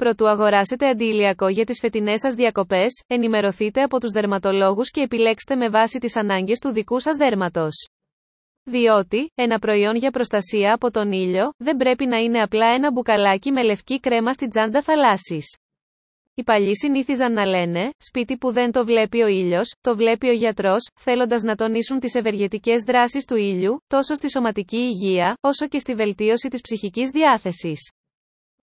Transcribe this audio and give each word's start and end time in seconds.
Προτού 0.00 0.28
αγοράσετε 0.28 0.88
αντιηλιακό 0.88 1.48
για 1.48 1.64
τις 1.64 1.78
φετινές 1.80 2.20
σας 2.20 2.34
διακοπές, 2.34 3.04
ενημερωθείτε 3.06 3.82
από 3.82 4.00
τους 4.00 4.12
δερματολόγους 4.12 4.90
και 4.90 5.00
επιλέξτε 5.00 5.56
με 5.56 5.68
βάση 5.68 5.98
τις 5.98 6.16
ανάγκες 6.16 6.58
του 6.58 6.72
δικού 6.72 7.00
σας 7.00 7.16
δέρματος. 7.16 7.88
Διότι, 8.64 9.32
ένα 9.34 9.58
προϊόν 9.58 9.96
για 9.96 10.10
προστασία 10.10 10.74
από 10.74 10.90
τον 10.90 11.12
ήλιο, 11.12 11.52
δεν 11.56 11.76
πρέπει 11.76 12.06
να 12.06 12.18
είναι 12.18 12.42
απλά 12.42 12.66
ένα 12.66 12.92
μπουκαλάκι 12.92 13.52
με 13.52 13.62
λευκή 13.62 14.00
κρέμα 14.00 14.32
στη 14.32 14.48
τσάντα 14.48 14.82
θαλάσσης. 14.82 15.56
Οι 16.34 16.42
παλιοί 16.42 16.76
συνήθιζαν 16.76 17.32
να 17.32 17.44
λένε, 17.46 17.90
σπίτι 17.98 18.36
που 18.36 18.52
δεν 18.52 18.72
το 18.72 18.84
βλέπει 18.84 19.22
ο 19.22 19.26
ήλιος, 19.26 19.74
το 19.80 19.96
βλέπει 19.96 20.28
ο 20.28 20.32
γιατρός, 20.32 20.88
θέλοντας 21.00 21.42
να 21.42 21.54
τονίσουν 21.54 21.98
τις 22.00 22.14
ευεργετικές 22.14 22.82
δράσεις 22.86 23.24
του 23.24 23.36
ήλιου, 23.36 23.82
τόσο 23.86 24.14
στη 24.14 24.30
σωματική 24.30 24.76
υγεία, 24.76 25.36
όσο 25.40 25.68
και 25.68 25.78
στη 25.78 25.94
βελτίωση 25.94 26.48
της 26.48 26.60
ψυχικής 26.60 27.10
διάθεσης. 27.10 27.80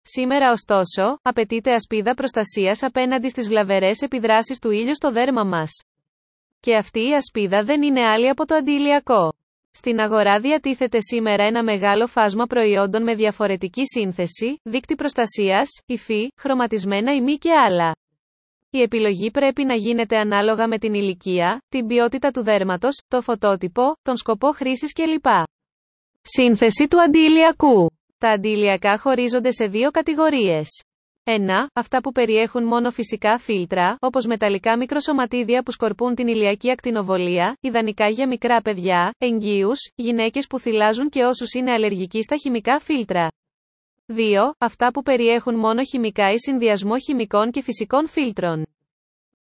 Σήμερα 0.08 0.52
ωστόσο, 0.52 1.20
απαιτείται 1.22 1.74
ασπίδα 1.74 2.14
προστασίας 2.14 2.84
απέναντι 2.84 3.30
στις 3.30 3.48
βλαβερές 3.48 4.02
επιδράσεις 4.02 4.60
του 4.60 4.72
ήλιου 4.72 4.96
στο 4.96 5.12
δέρμα 5.12 5.44
μας. 5.44 5.72
Και 6.60 6.76
αυτή 6.76 7.00
η 7.00 7.14
ασπίδα 7.14 7.64
δεν 7.64 7.82
είναι 7.82 8.10
άλλη 8.10 8.30
από 8.30 8.46
το 8.46 8.56
αντιλιακό. 8.56 9.34
Στην 9.72 10.00
αγορά 10.00 10.40
διατίθεται 10.40 10.98
σήμερα 11.02 11.44
ένα 11.44 11.64
μεγάλο 11.64 12.08
φάσμα 12.08 12.46
προϊόντων 12.46 13.04
με 13.04 13.16
διαφορετική 13.16 13.82
σύνθεση, 13.86 14.60
δίκτυ 14.64 14.96
προστασίας, 14.96 15.70
υφή, 15.86 16.32
χρωματισμένα 16.38 17.14
ημί 17.14 17.38
και 17.38 17.52
άλλα. 17.52 17.96
Η 18.70 18.82
επιλογή 18.82 19.32
πρέπει 19.32 19.64
να 19.64 19.76
γίνεται 19.76 20.18
ανάλογα 20.18 20.68
με 20.68 20.78
την 20.78 20.94
ηλικία, 20.94 21.62
την 21.70 21.88
ποιότητα 21.88 22.32
του 22.32 22.44
δέρματος, 22.44 23.02
το 23.08 23.22
φωτότυπο, 23.22 23.96
τον 24.02 24.16
σκοπό 24.18 24.52
χρήσης 24.52 24.94
κλπ. 24.94 25.26
Σύνθεση 26.22 26.88
του 26.88 27.02
αντιηλιακού. 27.02 27.95
Τα 28.26 28.32
αντιηλιακά 28.32 28.98
χωρίζονται 28.98 29.52
σε 29.52 29.66
δύο 29.66 29.92
κατηγορίες. 29.92 30.84
1. 31.24 31.32
Αυτά 31.74 32.02
που 32.02 32.12
περιέχουν 32.12 32.64
μόνο 32.64 32.92
φυσικά 32.92 33.38
φίλτρα, 33.38 33.98
όπως 34.00 34.26
μεταλλικά 34.26 34.78
μικροσωματίδια 34.78 35.64
που 35.64 35.72
σκορπούν 35.72 36.16
την 36.16 36.28
ηλιακή 36.28 36.72
ακτινοβολία, 36.72 37.58
ιδανικά 37.62 38.08
για 38.08 38.28
μικρά 38.28 38.62
παιδιά, 38.62 39.12
εγγύους, 39.18 39.92
γυναίκες 39.96 40.48
που 40.48 40.60
θυλάζουν 40.60 41.10
και 41.10 41.24
όσους 41.24 41.54
είναι 41.54 41.72
αλλεργικοί 41.72 42.22
στα 42.22 42.36
χημικά 42.36 42.80
φίλτρα. 42.80 43.28
2. 44.06 44.54
Αυτά 44.58 44.92
που 44.92 45.02
περιέχουν 45.02 45.56
μόνο 45.56 45.84
χημικά 45.84 46.32
ή 46.32 46.38
συνδυασμό 46.38 47.00
χημικών 47.00 47.52
και 47.52 47.62
φυσικών 47.62 48.08
φίλτρων. 48.08 48.66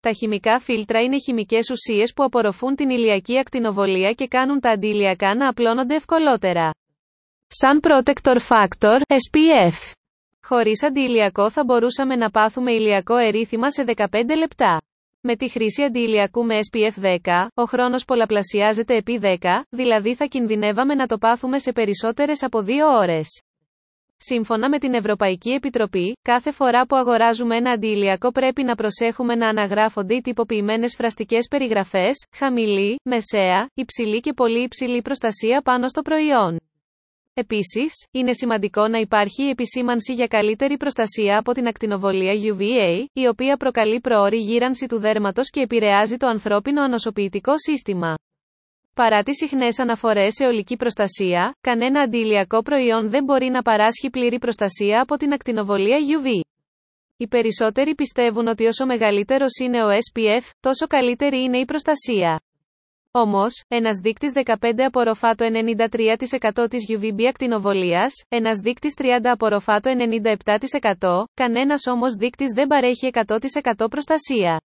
Τα 0.00 0.12
χημικά 0.12 0.58
φίλτρα 0.58 1.02
είναι 1.02 1.16
χημικές 1.18 1.70
ουσίες 1.70 2.12
που 2.12 2.24
απορροφούν 2.24 2.74
την 2.74 2.90
ηλιακή 2.90 3.38
ακτινοβολία 3.38 4.12
και 4.12 4.26
κάνουν 4.26 4.60
τα 4.60 4.70
αντιηλιακά 4.70 5.34
να 5.34 5.48
απλώνονται 5.48 5.94
ευκολότερα. 5.94 6.70
Σαν 7.56 7.80
Protector 7.82 8.36
Factor, 8.48 8.98
SPF. 8.98 9.92
Χωρίς 10.42 10.82
αντιηλιακό 10.84 11.50
θα 11.50 11.64
μπορούσαμε 11.64 12.16
να 12.16 12.30
πάθουμε 12.30 12.72
ηλιακό 12.72 13.16
ερήθημα 13.16 13.70
σε 13.70 13.84
15 13.86 14.04
λεπτά. 14.38 14.82
Με 15.20 15.36
τη 15.36 15.48
χρήση 15.48 15.82
αντιηλιακού 15.82 16.44
με 16.44 16.58
SPF 16.70 17.02
10, 17.04 17.16
ο 17.54 17.62
χρόνος 17.64 18.04
πολλαπλασιάζεται 18.04 18.96
επί 18.96 19.20
10, 19.22 19.26
δηλαδή 19.68 20.14
θα 20.14 20.24
κινδυνεύαμε 20.24 20.94
να 20.94 21.06
το 21.06 21.18
πάθουμε 21.18 21.58
σε 21.58 21.72
περισσότερες 21.72 22.42
από 22.42 22.62
2 22.62 22.68
ώρες. 23.00 23.42
Σύμφωνα 24.16 24.68
με 24.68 24.78
την 24.78 24.94
Ευρωπαϊκή 24.94 25.50
Επιτροπή, 25.50 26.18
κάθε 26.22 26.52
φορά 26.52 26.86
που 26.86 26.96
αγοράζουμε 26.96 27.56
ένα 27.56 27.70
αντιηλιακό 27.70 28.30
πρέπει 28.32 28.62
να 28.62 28.74
προσέχουμε 28.74 29.34
να 29.34 29.48
αναγράφονται 29.48 30.14
οι 30.14 30.20
τυποποιημένες 30.20 30.94
φραστικές 30.94 31.46
περιγραφές, 31.50 32.26
χαμηλή, 32.36 33.00
μεσαία, 33.04 33.68
υψηλή 33.74 34.20
και 34.20 34.32
πολύ 34.32 34.62
υψηλή 34.62 35.02
προστασία 35.02 35.60
πάνω 35.64 35.88
στο 35.88 36.02
προϊόν. 36.02 36.58
Επίσης, 37.36 37.92
είναι 38.10 38.32
σημαντικό 38.32 38.88
να 38.88 38.98
υπάρχει 38.98 39.42
η 39.42 39.48
επισήμανση 39.48 40.12
για 40.12 40.26
καλύτερη 40.26 40.76
προστασία 40.76 41.38
από 41.38 41.52
την 41.52 41.66
ακτινοβολία 41.66 42.32
UVA, 42.32 43.04
η 43.12 43.26
οποία 43.26 43.56
προκαλεί 43.56 44.00
προώρη 44.00 44.38
γύρανση 44.38 44.86
του 44.86 45.00
δέρματος 45.00 45.50
και 45.50 45.60
επηρεάζει 45.60 46.16
το 46.16 46.26
ανθρώπινο 46.26 46.82
ανοσοποιητικό 46.82 47.52
σύστημα. 47.56 48.14
Παρά 48.94 49.22
τις 49.22 49.36
συχνές 49.36 49.78
αναφορές 49.78 50.34
σε 50.34 50.44
ολική 50.44 50.76
προστασία, 50.76 51.56
κανένα 51.60 52.00
αντιλιακό 52.00 52.62
προϊόν 52.62 53.10
δεν 53.10 53.24
μπορεί 53.24 53.48
να 53.48 53.62
παράσχει 53.62 54.10
πλήρη 54.10 54.38
προστασία 54.38 55.00
από 55.02 55.16
την 55.16 55.32
ακτινοβολία 55.32 55.98
UV. 55.98 56.40
Οι 57.16 57.28
περισσότεροι 57.28 57.94
πιστεύουν 57.94 58.46
ότι 58.46 58.66
όσο 58.66 58.86
μεγαλύτερος 58.86 59.58
είναι 59.62 59.84
ο 59.84 59.88
SPF, 59.88 60.50
τόσο 60.60 60.86
καλύτερη 60.86 61.42
είναι 61.42 61.58
η 61.58 61.64
προστασία. 61.64 62.40
Όμως, 63.16 63.62
ένας 63.68 63.98
δείκτης 63.98 64.32
15 64.32 64.84
απορροφά 64.86 65.34
το 65.34 65.44
93% 65.44 66.68
της 66.68 66.84
UVB 66.88 67.24
ακτινοβολίας, 67.28 68.12
ένας 68.28 68.58
δείκτης 68.58 68.94
30 68.94 69.30
απορροφά 69.30 69.80
το 69.80 69.90
97%, 69.90 71.24
κανένας 71.34 71.86
όμως 71.86 72.14
δείκτης 72.14 72.52
δεν 72.54 72.66
παρέχει 72.66 73.10
100% 73.12 73.86
προστασία. 73.90 74.60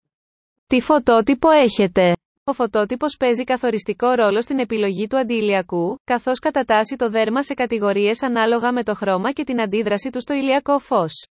Τι 0.67 0.81
φωτότυπο 0.81 1.51
έχετε; 1.51 2.13
Ο 2.45 2.53
φωτότυπος 2.53 3.17
παίζει 3.19 3.45
καθοριστικό 3.45 4.11
ρόλο 4.11 4.43
στην 4.43 4.59
επιλογή 4.59 5.07
του 5.07 5.19
αντιηλιακού, 5.19 5.99
καθώς 6.05 6.39
κατατάσσει 6.39 6.97
το 6.97 7.11
δέρμα 7.11 7.43
σε 7.43 7.55
κατηγορίες 7.55 8.23
ανάλογα 8.23 8.73
με 8.73 8.83
το 8.83 8.95
χρώμα 8.95 9.33
και 9.33 9.45
την 9.45 9.61
αντίδραση 9.61 10.11
του 10.11 10.21
στο 10.21 10.35
ηλιακό 10.35 10.79
φως. 10.79 11.27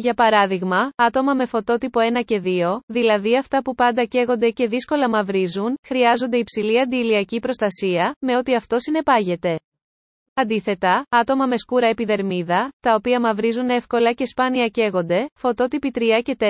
Για 0.00 0.14
παράδειγμα, 0.14 0.90
άτομα 0.96 1.34
με 1.34 1.46
φωτότυπο 1.46 2.00
1 2.20 2.24
και 2.24 2.42
2, 2.44 2.78
δηλαδή 2.86 3.36
αυτά 3.36 3.62
που 3.62 3.74
πάντα 3.74 4.04
καίγονται 4.04 4.50
και 4.50 4.66
δύσκολα 4.66 5.08
μαυρίζουν, 5.08 5.78
χρειάζονται 5.86 6.36
υψηλή 6.36 6.80
αντιηλιακή 6.80 7.38
προστασία, 7.38 8.16
με 8.18 8.36
ό,τι 8.36 8.54
αυτό 8.54 8.78
συνεπάγεται. 8.78 9.60
Αντίθετα, 10.34 11.06
άτομα 11.08 11.46
με 11.46 11.56
σκούρα 11.56 11.86
επιδερμίδα, 11.86 12.72
τα 12.80 12.94
οποία 12.94 13.20
μαυρίζουν 13.20 13.68
εύκολα 13.68 14.12
και 14.12 14.26
σπάνια 14.26 14.68
καίγονται, 14.68 15.26
φωτότυποι 15.34 15.90
3 15.94 16.00
και 16.22 16.36
4, 16.38 16.44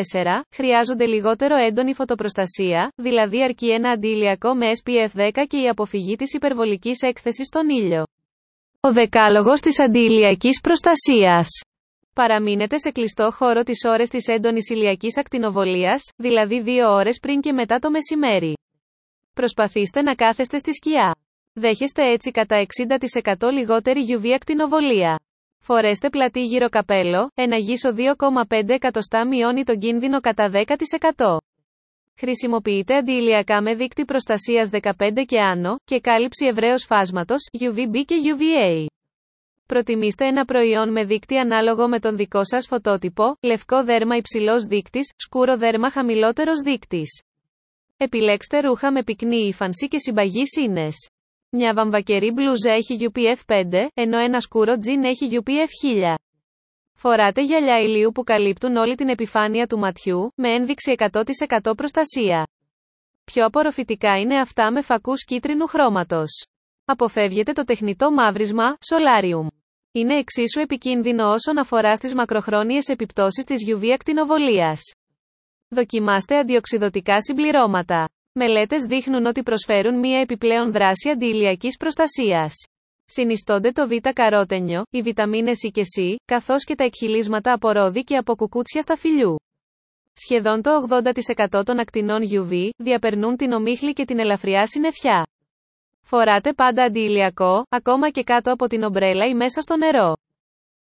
χρειάζονται 0.55 1.07
λιγότερο 1.07 1.57
έντονη 1.57 1.95
φωτοπροστασία, 1.95 2.93
δηλαδή 2.97 3.43
αρκεί 3.43 3.71
ένα 3.71 3.91
αντιηλιακό 3.91 4.55
με 4.55 4.67
SPF 4.83 5.19
10 5.19 5.31
και 5.49 5.61
η 5.61 5.69
αποφυγή 5.69 6.17
της 6.17 6.33
υπερβολικής 6.33 7.03
έκθεσης 7.03 7.47
στον 7.47 7.69
ήλιο. 7.69 8.05
Ο 8.81 8.93
δεκάλογος 8.93 9.61
της 9.61 9.81
αντιηλιακής 9.81 10.61
προστασίας 10.61 11.49
Παραμείνετε 12.21 12.79
σε 12.79 12.91
κλειστό 12.91 13.31
χώρο 13.31 13.63
τις 13.63 13.85
ώρες 13.85 14.09
της 14.09 14.27
έντονης 14.27 14.71
ηλιακής 14.71 15.19
ακτινοβολίας, 15.19 16.03
δηλαδή 16.17 16.63
2 16.67 16.89
ώρες 16.89 17.19
πριν 17.19 17.41
και 17.41 17.53
μετά 17.53 17.79
το 17.79 17.91
μεσημέρι. 17.91 18.53
Προσπαθήστε 19.35 20.03
να 20.03 20.15
κάθεστε 20.15 20.59
στη 20.59 20.75
σκιά. 20.75 21.17
Δέχεστε 21.53 22.13
έτσι 22.13 22.31
κατά 22.31 22.67
60% 23.39 23.51
λιγότερη 23.53 24.05
UV 24.09 24.29
ακτινοβολία. 24.35 25.21
Φορέστε 25.59 26.09
πλατή 26.09 26.45
γύρω 26.45 26.69
καπέλο, 26.69 27.31
ένα 27.35 27.57
γύσο 27.57 27.95
2,5 27.97 28.69
εκατοστά 28.69 29.27
μειώνει 29.27 29.65
τον 29.65 29.79
κίνδυνο 29.79 30.21
κατά 30.21 30.51
10%. 31.17 31.37
Χρησιμοποιείτε 32.19 32.97
αντιηλιακά 32.97 33.63
με 33.63 33.75
δίκτυ 33.75 34.05
προστασίας 34.05 34.71
15 34.73 35.25
και 35.27 35.41
άνω, 35.41 35.77
και 35.85 36.01
κάλυψη 36.01 36.47
ευρέως 36.47 36.85
φάσματος, 36.85 37.41
UVB 37.61 38.05
και 38.05 38.17
UVA. 38.35 38.87
Προτιμήστε 39.73 40.27
ένα 40.27 40.45
προϊόν 40.45 40.93
με 40.93 41.05
δείκτη 41.05 41.39
ανάλογο 41.39 41.89
με 41.89 42.01
τον 42.01 42.17
δικό 42.17 42.45
σας 42.45 42.67
φωτότυπο, 42.67 43.37
λευκό 43.41 43.85
δέρμα 43.85 44.17
υψηλός 44.17 44.65
δείκτης, 44.65 45.13
σκούρο 45.17 45.57
δέρμα 45.57 45.91
χαμηλότερος 45.91 46.61
δείκτης. 46.61 47.23
Επιλέξτε 47.97 48.61
ρούχα 48.61 48.93
με 48.93 49.03
πυκνή 49.03 49.37
ύφανση 49.37 49.89
και 49.89 49.99
συμπαγή 49.99 50.47
σύνες. 50.47 51.11
Μια 51.51 51.73
βαμβακερή 51.75 52.31
μπλούζα 52.31 52.73
έχει 52.73 52.97
UPF 53.01 53.41
5, 53.47 53.87
ενώ 53.95 54.19
ένα 54.19 54.41
σκούρο 54.41 54.79
τζιν 54.79 55.05
έχει 55.05 55.29
UPF 55.33 56.13
1000. 56.13 56.15
Φοράτε 56.95 57.43
γυαλιά 57.43 57.81
ηλίου 57.81 58.11
που 58.13 58.23
καλύπτουν 58.23 58.77
όλη 58.77 58.95
την 58.95 59.09
επιφάνεια 59.09 59.67
του 59.67 59.79
ματιού, 59.79 60.33
με 60.35 60.51
ένδειξη 60.51 60.95
100% 60.99 61.73
προστασία. 61.77 62.49
Πιο 63.25 63.45
απορροφητικά 63.45 64.19
είναι 64.19 64.41
αυτά 64.41 64.73
με 64.73 64.83
φακούς 64.83 65.25
κίτρινου 65.25 65.67
χρώματος. 65.67 66.47
Αποφεύγετε 66.85 67.53
το 67.53 67.65
τεχνητό 67.65 68.11
μαύρισμα, 68.11 68.65
solarium. 68.65 69.58
Είναι 69.99 70.19
εξίσου 70.19 70.61
επικίνδυνο 70.61 71.31
όσον 71.31 71.59
αφορά 71.59 71.97
στις 71.97 72.15
μακροχρόνιες 72.15 72.89
επιπτώσεις 72.89 73.45
της 73.45 73.65
UV 73.67 73.91
ακτινοβολίας. 73.93 74.81
Δοκιμάστε 75.69 76.39
αντιοξυδοτικά 76.39 77.23
συμπληρώματα. 77.23 78.09
Μελέτες 78.33 78.83
δείχνουν 78.83 79.27
ότι 79.27 79.43
προσφέρουν 79.43 79.99
μία 79.99 80.21
επιπλέον 80.21 80.73
δράση 80.73 81.11
αντιηλιακής 81.11 81.77
προστασίας. 81.77 82.53
Συνιστώνται 83.05 83.71
το 83.71 83.89
β-καρότενιο, 83.89 84.83
οι 84.91 85.03
βιταμίνες 85.03 85.59
E 85.67 85.71
και 85.73 85.83
C, 85.99 86.15
καθώς 86.25 86.65
και 86.65 86.75
τα 86.75 86.85
εκχυλίσματα 86.85 87.53
από 87.53 87.71
ρόδι 87.71 88.05
και 88.05 88.17
από 88.17 88.35
κουκούτσια 88.35 88.83
στα 88.83 88.97
φιλιού. 88.97 89.37
Σχεδόν 90.13 90.63
το 90.63 90.71
80% 91.57 91.65
των 91.65 91.79
ακτινών 91.79 92.21
UV 92.31 92.69
διαπερνούν 92.77 93.37
την 93.37 93.53
ομίχλη 93.53 93.93
και 93.93 94.05
την 94.05 94.19
ελαφριά 94.19 94.67
συννεφιά. 94.67 95.27
Φοράτε 96.11 96.53
πάντα 96.53 96.85
αντιηλιακό, 96.85 97.67
ακόμα 97.69 98.11
και 98.11 98.23
κάτω 98.23 98.53
από 98.53 98.67
την 98.67 98.83
ομπρέλα 98.83 99.27
ή 99.27 99.35
μέσα 99.35 99.61
στο 99.61 99.77
νερό. 99.77 100.17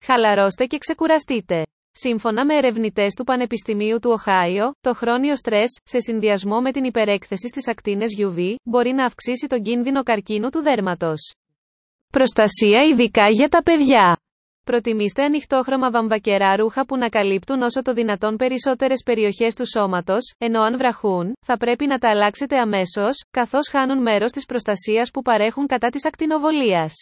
Χαλαρώστε 0.05 0.65
και 0.65 0.77
ξεκουραστείτε. 0.77 1.65
Σύμφωνα 1.91 2.45
με 2.45 2.55
ερευνητές 2.55 3.13
του 3.13 3.23
Πανεπιστημίου 3.23 3.99
του 3.99 4.11
Οχάιο, 4.11 4.71
το 4.81 4.93
χρόνιο 4.93 5.35
στρες, 5.35 5.79
σε 5.83 5.99
συνδυασμό 5.99 6.61
με 6.61 6.71
την 6.71 6.83
υπερέκθεση 6.83 7.47
στις 7.47 7.67
ακτίνες 7.67 8.15
UV, 8.19 8.55
μπορεί 8.63 8.91
να 8.91 9.05
αυξήσει 9.05 9.47
τον 9.47 9.61
κίνδυνο 9.61 10.03
καρκίνου 10.03 10.49
του 10.49 10.61
δέρματος. 10.61 11.33
Προστασία 12.11 12.81
ειδικά 12.81 13.27
για 13.29 13.47
τα 13.47 13.63
παιδιά. 13.63 14.17
Προτιμήστε 14.69 15.23
ανοιχτόχρωμα 15.23 15.91
βαμβακερά 15.91 16.55
ρούχα 16.55 16.85
που 16.85 16.97
να 16.97 17.09
καλύπτουν 17.09 17.61
όσο 17.61 17.81
το 17.81 17.93
δυνατόν 17.93 18.35
περισσότερες 18.35 19.01
περιοχές 19.05 19.55
του 19.55 19.67
σώματος, 19.67 20.33
ενώ 20.37 20.61
αν 20.61 20.77
βραχούν, 20.77 21.33
θα 21.45 21.57
πρέπει 21.57 21.85
να 21.87 21.97
τα 21.97 22.09
αλλάξετε 22.09 22.57
αμέσως, 22.57 23.23
καθώς 23.31 23.69
χάνουν 23.71 24.01
μέρος 24.01 24.31
της 24.31 24.45
προστασίας 24.45 25.11
που 25.11 25.21
παρέχουν 25.21 25.67
κατά 25.67 25.89
της 25.89 26.05
ακτινοβολίας. 26.05 26.93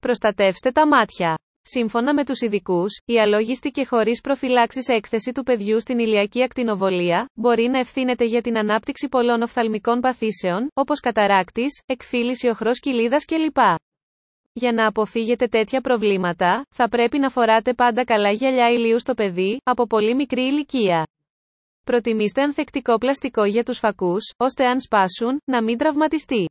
Προστατεύστε 0.00 0.70
τα 0.70 0.86
μάτια. 0.86 1.38
Σύμφωνα 1.62 2.14
με 2.14 2.24
τους 2.24 2.40
ειδικούς, 2.40 2.90
η 3.04 3.20
αλόγιστη 3.20 3.70
και 3.70 3.86
χωρίς 3.86 4.20
προφυλάξεις 4.20 4.88
έκθεση 4.88 5.32
του 5.32 5.42
παιδιού 5.42 5.80
στην 5.80 5.98
ηλιακή 5.98 6.42
ακτινοβολία, 6.42 7.26
μπορεί 7.34 7.68
να 7.68 7.78
ευθύνεται 7.78 8.24
για 8.24 8.40
την 8.40 8.58
ανάπτυξη 8.58 9.08
πολλών 9.08 9.42
οφθαλμικών 9.42 10.00
παθήσεων, 10.00 10.68
όπως 10.74 11.00
καταράκτης, 11.00 11.82
εκφύλιση 11.86 12.48
οχρός 12.48 12.80
κοιλίδας 12.80 13.24
κλπ. 13.24 13.56
Για 14.56 14.72
να 14.72 14.86
αποφύγετε 14.86 15.46
τέτοια 15.46 15.80
προβλήματα, 15.80 16.66
θα 16.70 16.88
πρέπει 16.88 17.18
να 17.18 17.30
φοράτε 17.30 17.74
πάντα 17.74 18.04
καλά 18.04 18.30
γυαλιά 18.30 18.70
ηλίου 18.70 19.00
στο 19.00 19.14
παιδί, 19.14 19.60
από 19.64 19.86
πολύ 19.86 20.14
μικρή 20.14 20.42
ηλικία. 20.42 21.06
Προτιμήστε 21.84 22.42
ανθεκτικό 22.42 22.98
πλαστικό 22.98 23.44
για 23.44 23.64
τους 23.64 23.78
φακούς, 23.78 24.32
ώστε 24.36 24.66
αν 24.66 24.80
σπάσουν, 24.80 25.40
να 25.44 25.62
μην 25.62 25.78
τραυματιστεί. 25.78 26.48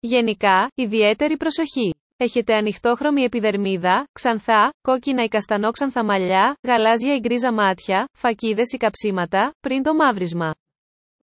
Γενικά, 0.00 0.68
ιδιαίτερη 0.74 1.36
προσοχή. 1.36 1.94
Έχετε 2.16 2.54
ανοιχτόχρωμη 2.54 3.22
επιδερμίδα, 3.22 4.04
ξανθά, 4.12 4.72
κόκκινα 4.82 5.22
ή 5.24 5.28
καστανόξανθα 5.28 6.04
μαλλιά, 6.04 6.56
γαλάζια 6.62 7.14
ή 7.14 7.18
γκρίζα 7.18 7.52
μάτια, 7.52 8.08
φακίδες 8.12 8.72
ή 8.72 8.76
καψίματα, 8.76 9.54
πριν 9.60 9.82
το 9.82 9.94
μαύρισμα. 9.94 10.54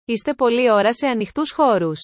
Είστε 0.04 0.34
πολλή 0.34 0.70
ώρα 0.70 0.92
σε 0.92 1.06
ανοιχτούς 1.06 1.50
χώρους. 1.52 2.00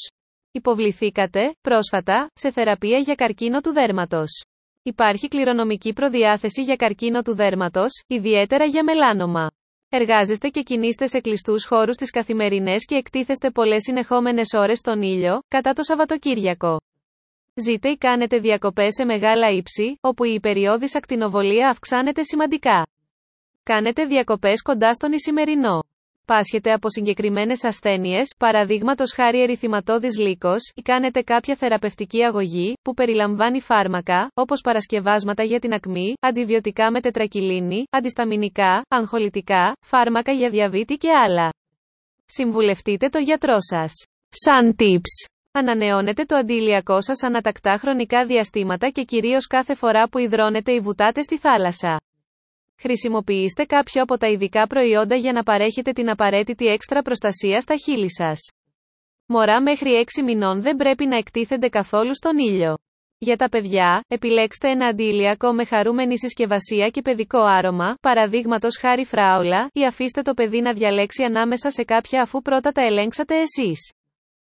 Υποβληθήκατε, 0.57 1.57
πρόσφατα, 1.61 2.31
σε 2.35 2.51
θεραπεία 2.51 2.99
για 2.99 3.15
καρκίνο 3.15 3.61
του 3.61 3.73
δέρματος. 3.73 4.45
Υπάρχει 4.83 5.29
κληρονομική 5.29 5.93
προδιάθεση 5.93 6.63
για 6.63 6.77
καρκίνο 6.77 7.23
του 7.23 7.35
δέρματος, 7.35 8.03
ιδιαίτερα 8.07 8.65
για 8.65 8.85
μελάνομα. 8.85 9.51
Εργάζεστε 9.89 10.49
και 10.49 10.63
κινείστε 10.63 11.07
σε 11.07 11.21
κλειστούς 11.21 11.67
χώρους 11.67 11.97
τις 11.97 12.11
καθημερινές 12.11 12.85
και 12.85 12.95
εκτίθεστε 12.95 13.51
πολλές 13.51 13.83
συνεχόμενες 13.83 14.53
ώρες 14.53 14.79
στον 14.79 15.03
ήλιο, 15.03 15.41
κατά 15.49 15.73
το 15.73 15.83
Σαββατοκύριακο. 15.83 16.81
Ζείτε 17.55 17.89
ή 17.89 17.97
κάνετε 17.97 18.39
διακοπές 18.39 18.95
σε 18.95 19.05
μεγάλα 19.05 19.51
ύψη, 19.51 19.99
όπου 20.01 20.25
η 20.25 20.41
περιόδης 20.41 20.97
ακτινοβολία 20.97 21.69
αυξάνεται 21.69 22.23
σημαντικά. 22.23 22.87
Κάνετε 23.63 24.05
διακοπές 24.05 24.63
κοντά 24.63 24.93
στον 24.93 25.13
Ισημερινό 25.13 25.83
πάσχετε 26.25 26.73
από 26.73 26.91
συγκεκριμένες 26.91 27.65
ασθένειες, 27.65 28.35
παραδείγματος 28.39 29.13
χάρη 29.13 29.43
ερυθυματώδης 29.43 30.19
λύκος, 30.19 30.73
ή 30.75 30.83
κάνετε 30.83 31.23
κάποια 31.23 31.55
θεραπευτική 31.55 32.23
αγωγή, 32.23 32.75
που 32.83 32.95
περιλαμβάνει 32.95 33.61
φάρμακα, 33.61 34.29
όπως 34.35 34.61
παρασκευάσματα 34.61 35.43
για 35.43 35.59
την 35.59 35.73
ακμή, 35.73 36.15
αντιβιωτικά 36.21 36.91
με 36.91 37.01
τετρακυλίνη, 37.01 37.85
αντισταμινικά, 37.91 38.83
αγχολητικά, 38.89 39.77
φάρμακα 39.81 40.33
για 40.33 40.51
διαβήτη 40.51 40.95
και 40.95 41.09
άλλα. 41.11 41.53
Συμβουλευτείτε 42.27 43.09
το 43.09 43.19
γιατρό 43.19 43.57
σας. 43.59 43.93
Σαν 44.29 44.75
tips. 44.79 45.31
Ανανεώνετε 45.53 46.25
το 46.25 46.37
αντίλιακό 46.37 47.03
σας 47.03 47.23
ανατακτά 47.23 47.77
χρονικά 47.81 48.27
διαστήματα 48.27 48.89
και 48.89 49.03
κυρίως 49.03 49.47
κάθε 49.47 49.75
φορά 49.75 50.09
που 50.09 50.19
υδρώνετε 50.19 50.73
ή 50.73 50.81
βουτάτες 50.81 51.25
στη 51.25 51.39
θάλασσα. 51.39 52.04
Χρησιμοποιήστε 52.87 53.65
κάποιο 53.65 54.03
από 54.03 54.19
τα 54.19 54.29
ειδικά 54.29 54.67
προϊόντα 54.67 55.15
για 55.15 55.33
να 55.33 55.43
παρέχετε 55.43 55.93
την 55.93 56.11
απαραίτητη 56.11 56.67
έξτρα 56.67 57.03
προστασία 57.03 57.61
στα 57.61 57.75
χείλη 57.77 58.13
σας. 58.13 58.39
Μωρά 59.27 59.63
μέχρι 59.63 60.05
6 60.21 60.23
μηνών 60.25 60.63
δεν 60.63 60.77
πρέπει 60.77 61.07
να 61.07 61.17
εκτίθενται 61.17 61.69
καθόλου 61.69 62.15
στον 62.15 62.39
ήλιο. 62.39 62.77
Για 63.19 63.37
τα 63.37 63.49
παιδιά, 63.49 64.05
επιλέξτε 64.09 64.71
ένα 64.71 64.87
αντίλιακο 64.87 65.53
με 65.53 65.65
χαρούμενη 65.65 66.19
συσκευασία 66.19 66.89
και 66.89 67.03
παιδικό 67.03 67.39
άρωμα, 67.39 67.97
παραδείγματος 68.01 68.79
χάρη 68.79 69.05
φράουλα, 69.05 69.69
ή 69.73 69.87
αφήστε 69.87 70.23
το 70.23 70.35
παιδί 70.35 70.61
να 70.61 70.73
διαλέξει 70.73 71.25
ανάμεσα 71.25 71.71
σε 71.71 71.85
κάποια 71.85 72.23
αφού 72.23 72.43
πρώτα 72.43 72.73
τα 72.73 72.83
ελέγξατε 72.83 73.35
εσείς. 73.35 73.93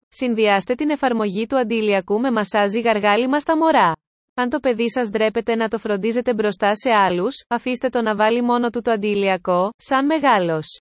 Συνδυάστε 0.08 0.74
την 0.74 0.90
εφαρμογή 0.90 1.46
του 1.46 1.58
αντίλιακου 1.58 2.20
με 2.20 2.30
μασάζι 2.30 2.80
γαργάλιμα 2.80 3.38
στα 3.38 3.56
μωρά. 3.56 3.92
Αν 4.40 4.48
το 4.48 4.60
παιδί 4.60 4.90
σας 4.90 5.10
ντρέπεται 5.10 5.54
να 5.54 5.68
το 5.68 5.78
φροντίζετε 5.78 6.34
μπροστά 6.34 6.74
σε 6.74 6.90
άλλους, 6.90 7.44
αφήστε 7.48 7.88
το 7.88 8.02
να 8.02 8.16
βάλει 8.16 8.42
μόνο 8.42 8.70
του 8.70 8.80
το 8.80 8.90
αντίλιακο, 8.90 9.70
σαν 9.76 10.06
μεγάλος. 10.06 10.80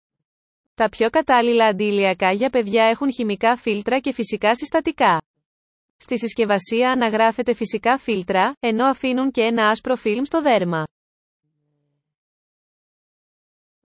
Τα 0.75 0.89
πιο 0.89 1.09
κατάλληλα 1.09 1.65
αντίλιακα 1.65 2.31
για 2.31 2.50
παιδιά 2.50 2.83
έχουν 2.83 3.13
χημικά 3.13 3.56
φίλτρα 3.56 4.00
και 4.00 4.13
φυσικά 4.13 4.56
συστατικά. 4.56 5.21
Στη 5.98 6.18
συσκευασία 6.18 6.92
αναγράφεται 6.92 7.54
φυσικά 7.54 7.98
φίλτρα, 7.98 8.54
ενώ 8.59 8.86
αφήνουν 8.86 9.31
και 9.31 9.42
ένα 9.42 9.68
άσπρο 9.69 9.95
φιλμ 9.95 10.24
στο 10.24 10.42
δέρμα. 10.42 10.83